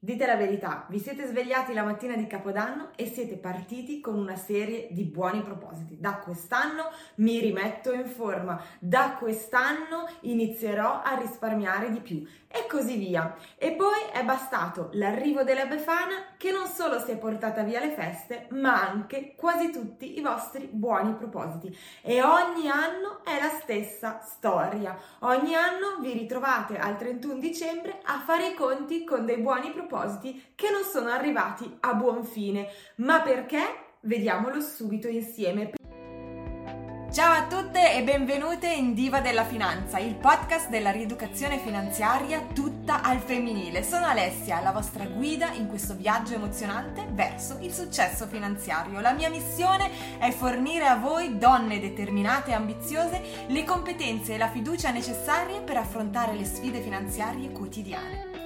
[0.00, 4.36] Dite la verità, vi siete svegliati la mattina di Capodanno e siete partiti con una
[4.36, 5.98] serie di buoni propositi.
[5.98, 6.84] Da quest'anno
[7.16, 13.34] mi rimetto in forma, da quest'anno inizierò a risparmiare di più e così via.
[13.56, 17.90] E poi è bastato l'arrivo della Befana che non solo si è portata via le
[17.90, 21.76] feste, ma anche quasi tutti i vostri buoni propositi.
[22.02, 24.96] E ogni anno è la stessa storia.
[25.22, 29.86] Ogni anno vi ritrovate al 31 dicembre a fare i conti con dei buoni propositi
[30.54, 32.68] che non sono arrivati a buon fine.
[32.96, 33.96] Ma perché?
[34.00, 35.72] Vediamolo subito insieme.
[37.10, 43.02] Ciao a tutte e benvenute in Diva della Finanza, il podcast della rieducazione finanziaria tutta
[43.02, 43.82] al femminile.
[43.82, 49.00] Sono Alessia, la vostra guida in questo viaggio emozionante verso il successo finanziario.
[49.00, 54.48] La mia missione è fornire a voi, donne determinate e ambiziose, le competenze e la
[54.48, 58.37] fiducia necessarie per affrontare le sfide finanziarie quotidiane.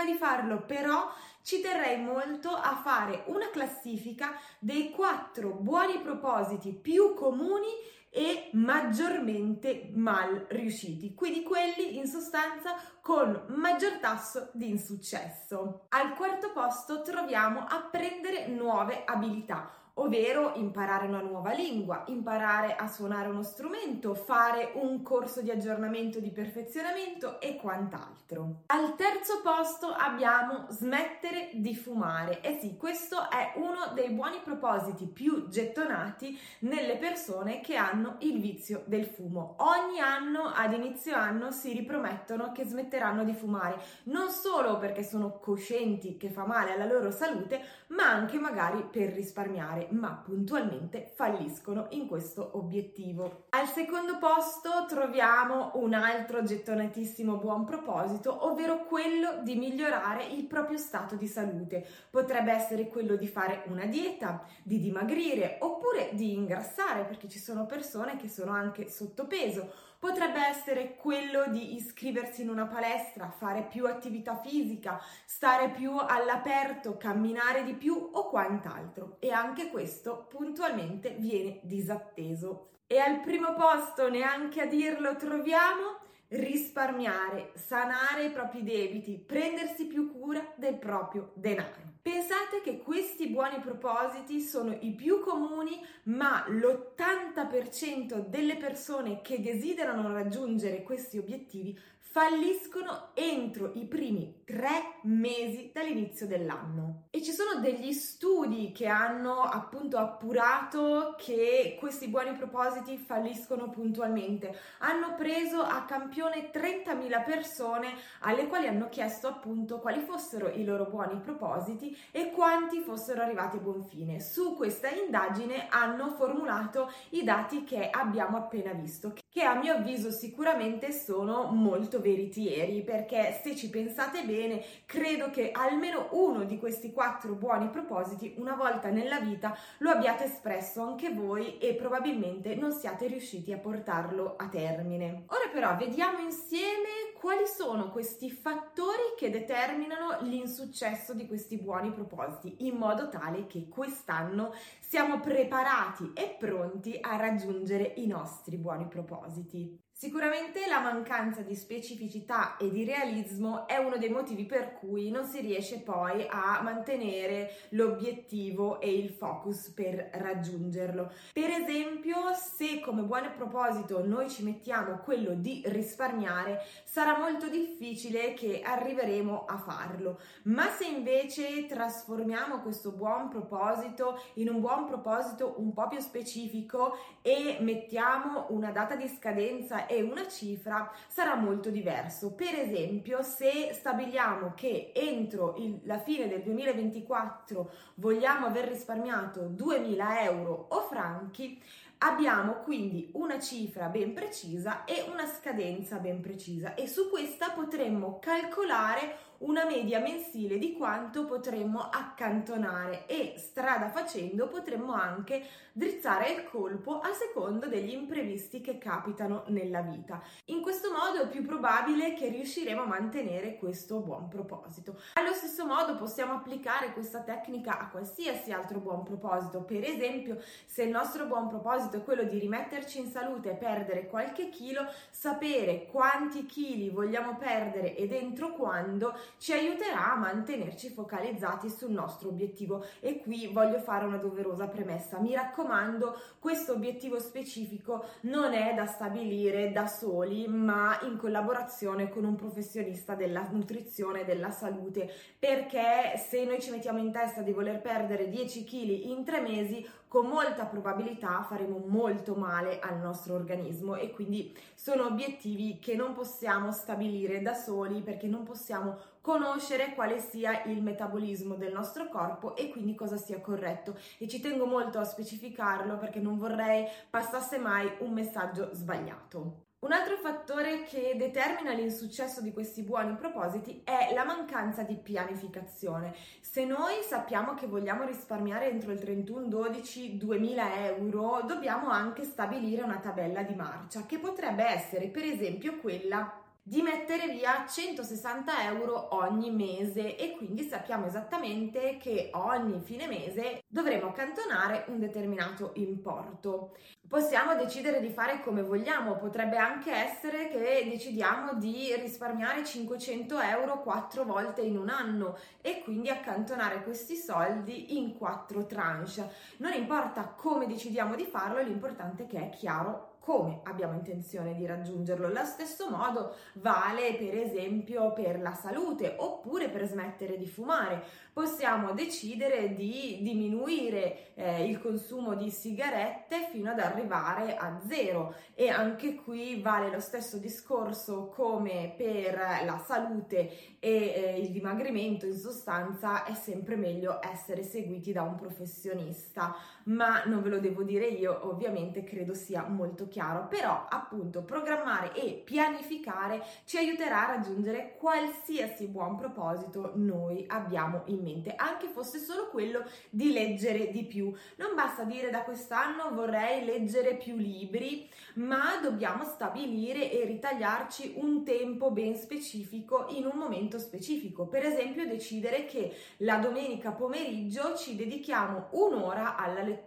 [0.00, 1.12] Prima di farlo però
[1.42, 7.68] ci terrei molto a fare una classifica dei quattro buoni propositi più comuni
[8.08, 15.84] e maggiormente mal riusciti, quindi quelli in sostanza con maggior tasso di insuccesso.
[15.90, 23.28] Al quarto posto troviamo apprendere nuove abilità ovvero imparare una nuova lingua, imparare a suonare
[23.28, 28.62] uno strumento, fare un corso di aggiornamento, di perfezionamento e quant'altro.
[28.66, 32.40] Al terzo posto abbiamo smettere di fumare.
[32.40, 38.40] E sì, questo è uno dei buoni propositi più gettonati nelle persone che hanno il
[38.40, 39.56] vizio del fumo.
[39.58, 45.38] Ogni anno ad inizio anno si ripromettono che smetteranno di fumare, non solo perché sono
[45.38, 51.86] coscienti che fa male alla loro salute, ma anche magari per risparmiare ma puntualmente falliscono
[51.90, 53.46] in questo obiettivo.
[53.50, 60.78] Al secondo posto troviamo un altro gettonatissimo buon proposito, ovvero quello di migliorare il proprio
[60.78, 61.86] stato di salute.
[62.10, 67.66] Potrebbe essere quello di fare una dieta, di dimagrire oppure di ingrassare, perché ci sono
[67.66, 73.86] persone che sono anche sottopeso Potrebbe essere quello di iscriversi in una palestra, fare più
[73.86, 79.18] attività fisica, stare più all'aperto, camminare di più o quant'altro.
[79.18, 82.70] E anche questo puntualmente viene disatteso.
[82.86, 90.10] E al primo posto, neanche a dirlo, troviamo risparmiare, sanare i propri debiti, prendersi più
[90.10, 91.89] cura del proprio denaro.
[92.02, 100.10] Pensate che questi buoni propositi sono i più comuni, ma l'80% delle persone che desiderano
[100.10, 101.78] raggiungere questi obiettivi
[102.12, 107.04] falliscono entro i primi tre mesi dall'inizio dell'anno.
[107.10, 114.58] E ci sono degli studi che hanno appunto appurato che questi buoni propositi falliscono puntualmente.
[114.78, 120.86] Hanno preso a campione 30.000 persone alle quali hanno chiesto appunto quali fossero i loro
[120.86, 124.20] buoni propositi e quanti fossero arrivati a buon fine.
[124.20, 130.10] Su questa indagine hanno formulato i dati che abbiamo appena visto, che a mio avviso
[130.10, 136.90] sicuramente sono molto veritieri, perché se ci pensate bene, credo che almeno uno di questi
[136.90, 142.72] quattro buoni propositi una volta nella vita lo abbiate espresso anche voi e probabilmente non
[142.72, 145.22] siate riusciti a portarlo a termine.
[145.28, 146.88] Ora però vediamo insieme
[147.20, 153.68] quali sono questi fattori che determinano l'insuccesso di questi buoni propositi, in modo tale che
[153.68, 159.80] quest'anno siamo preparati e pronti a raggiungere i nostri buoni propositi depositi.
[160.02, 165.26] Sicuramente la mancanza di specificità e di realismo è uno dei motivi per cui non
[165.26, 171.12] si riesce poi a mantenere l'obiettivo e il focus per raggiungerlo.
[171.34, 178.32] Per esempio, se come buon proposito noi ci mettiamo quello di risparmiare, sarà molto difficile
[178.32, 180.18] che arriveremo a farlo.
[180.44, 186.96] Ma se invece trasformiamo questo buon proposito in un buon proposito un po' più specifico
[187.20, 192.32] e mettiamo una data di scadenza e una cifra sarà molto diverso.
[192.32, 200.22] Per esempio, se stabiliamo che entro il, la fine del 2024 vogliamo aver risparmiato 2000
[200.22, 201.60] euro o franchi,
[202.02, 208.18] Abbiamo quindi una cifra ben precisa e una scadenza ben precisa e su questa potremmo
[208.18, 216.44] calcolare una media mensile di quanto potremmo accantonare e strada facendo potremmo anche drizzare il
[216.44, 220.22] colpo a secondo degli imprevisti che capitano nella vita.
[220.46, 225.00] In questo modo è più probabile che riusciremo a mantenere questo buon proposito.
[225.14, 229.62] Allo stesso modo possiamo applicare questa tecnica a qualsiasi altro buon proposito.
[229.62, 234.06] Per esempio, se il nostro buon proposito è quello di rimetterci in salute e perdere
[234.06, 241.68] qualche chilo, sapere quanti chili vogliamo perdere e dentro quando ci aiuterà a mantenerci focalizzati
[241.68, 242.84] sul nostro obiettivo.
[243.00, 245.18] E qui voglio fare una doverosa premessa.
[245.18, 252.24] Mi raccomando, questo obiettivo specifico non è da stabilire da soli, ma in collaborazione con
[252.24, 257.52] un professionista della nutrizione e della salute, perché se noi ci mettiamo in testa di
[257.52, 263.36] voler perdere 10 kg in 3 mesi, con molta probabilità faremo molto male al nostro
[263.36, 269.94] organismo e quindi sono obiettivi che non possiamo stabilire da soli perché non possiamo conoscere
[269.94, 274.66] quale sia il metabolismo del nostro corpo e quindi cosa sia corretto e ci tengo
[274.66, 279.69] molto a specificarlo perché non vorrei passasse mai un messaggio sbagliato.
[279.80, 286.14] Un altro fattore che determina l'insuccesso di questi buoni propositi è la mancanza di pianificazione.
[286.42, 292.98] Se noi sappiamo che vogliamo risparmiare entro il 31-12 2000 euro, dobbiamo anche stabilire una
[292.98, 299.50] tabella di marcia che potrebbe essere per esempio quella di mettere via 160 euro ogni
[299.50, 306.76] mese e quindi sappiamo esattamente che ogni fine mese dovremo accantonare un determinato importo.
[307.08, 313.82] Possiamo decidere di fare come vogliamo, potrebbe anche essere che decidiamo di risparmiare 500 euro
[313.82, 319.28] quattro volte in un anno e quindi accantonare questi soldi in quattro tranche.
[319.56, 324.66] Non importa come decidiamo di farlo, l'importante è che è chiaro come abbiamo intenzione di
[324.66, 325.26] raggiungerlo.
[325.26, 331.02] Allo stesso modo vale per esempio per la salute oppure per smettere di fumare.
[331.32, 338.68] Possiamo decidere di diminuire eh, il consumo di sigarette fino ad arrivare a zero e
[338.68, 342.34] anche qui vale lo stesso discorso come per
[342.64, 348.34] la salute e eh, il dimagrimento in sostanza è sempre meglio essere seguiti da un
[348.34, 349.54] professionista
[349.90, 355.12] ma non ve lo devo dire io ovviamente credo sia molto chiaro, però appunto programmare
[355.14, 362.18] e pianificare ci aiuterà a raggiungere qualsiasi buon proposito noi abbiamo in mente, anche fosse
[362.18, 364.32] solo quello di leggere di più.
[364.56, 371.44] Non basta dire da quest'anno vorrei leggere più libri, ma dobbiamo stabilire e ritagliarci un
[371.44, 374.46] tempo ben specifico in un momento specifico.
[374.46, 379.79] Per esempio decidere che la domenica pomeriggio ci dedichiamo un'ora alla lettura,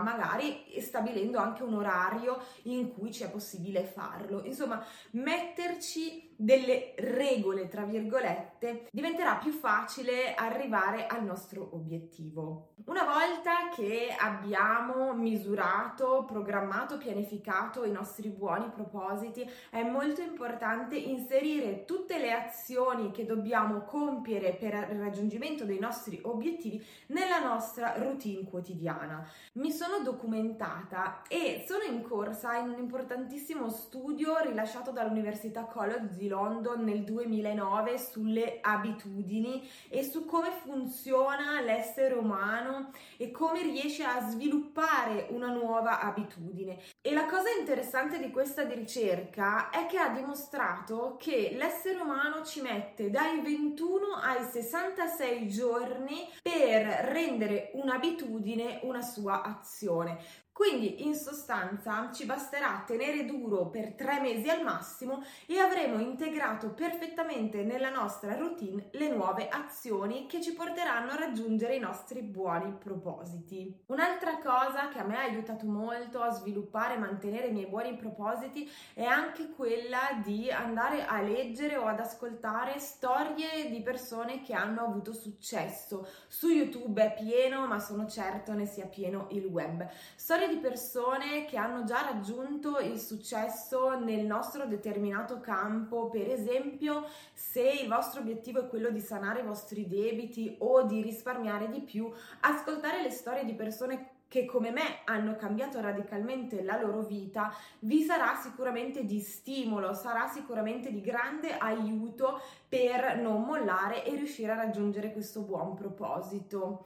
[0.00, 4.44] magari stabilendo anche un orario in cui ci è possibile farlo.
[4.44, 12.74] Insomma, metterci delle regole, tra virgolette, diventerà più facile arrivare al nostro obiettivo.
[12.84, 21.84] Una volta che abbiamo misurato, programmato, pianificato i nostri buoni propositi, è molto importante inserire
[21.84, 28.48] tutte le azioni che dobbiamo compiere per il raggiungimento dei nostri obiettivi nella nostra routine
[28.48, 29.28] quotidiana.
[29.54, 36.27] Mi sono documentata e sono in corsa in un importantissimo studio rilasciato dall'Università College di
[36.28, 44.20] London nel 2009 sulle abitudini e su come funziona l'essere umano e come riesce a
[44.28, 46.78] sviluppare una nuova abitudine.
[47.00, 52.60] E la cosa interessante di questa ricerca è che ha dimostrato che l'essere umano ci
[52.60, 60.46] mette dai 21 ai 66 giorni per rendere un'abitudine una sua azione.
[60.58, 66.70] Quindi in sostanza ci basterà tenere duro per tre mesi al massimo e avremo integrato
[66.70, 72.72] perfettamente nella nostra routine le nuove azioni che ci porteranno a raggiungere i nostri buoni
[72.72, 73.84] propositi.
[73.86, 77.94] Un'altra cosa che a me ha aiutato molto a sviluppare e mantenere i miei buoni
[77.94, 84.54] propositi è anche quella di andare a leggere o ad ascoltare storie di persone che
[84.54, 86.08] hanno avuto successo.
[86.26, 89.88] Su YouTube è pieno, ma sono certo ne sia pieno il web.
[90.16, 97.06] Storie di persone che hanno già raggiunto il successo nel nostro determinato campo, per esempio
[97.32, 101.80] se il vostro obiettivo è quello di sanare i vostri debiti o di risparmiare di
[101.80, 107.52] più, ascoltare le storie di persone che come me hanno cambiato radicalmente la loro vita,
[107.80, 114.52] vi sarà sicuramente di stimolo, sarà sicuramente di grande aiuto per non mollare e riuscire
[114.52, 116.84] a raggiungere questo buon proposito.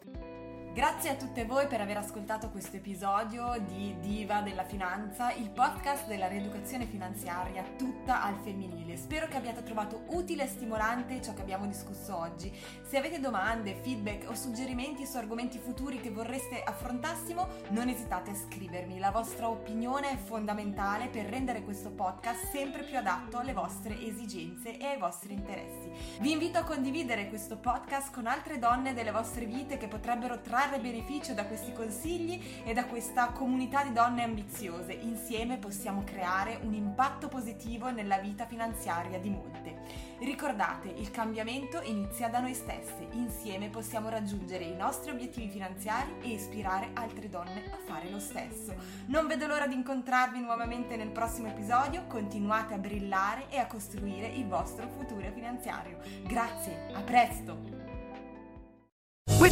[0.74, 6.06] Grazie a tutte voi per aver ascoltato questo episodio di Diva della Finanza, il podcast
[6.06, 8.96] della rieducazione finanziaria tutta al femminile.
[8.96, 12.50] Spero che abbiate trovato utile e stimolante ciò che abbiamo discusso oggi.
[12.88, 18.34] Se avete domande, feedback o suggerimenti su argomenti futuri che vorreste affrontassimo, non esitate a
[18.34, 18.98] scrivermi.
[18.98, 24.78] La vostra opinione è fondamentale per rendere questo podcast sempre più adatto alle vostre esigenze
[24.78, 25.90] e ai vostri interessi.
[26.20, 30.60] Vi invito a condividere questo podcast con altre donne delle vostre vite che potrebbero trarre
[30.62, 34.92] trarre beneficio da questi consigli e da questa comunità di donne ambiziose.
[34.92, 39.80] Insieme possiamo creare un impatto positivo nella vita finanziaria di molte.
[40.20, 43.08] Ricordate, il cambiamento inizia da noi stesse.
[43.12, 48.72] Insieme possiamo raggiungere i nostri obiettivi finanziari e ispirare altre donne a fare lo stesso.
[49.06, 52.04] Non vedo l'ora di incontrarvi nuovamente nel prossimo episodio.
[52.06, 55.98] Continuate a brillare e a costruire il vostro futuro finanziario.
[56.22, 57.71] Grazie, a presto!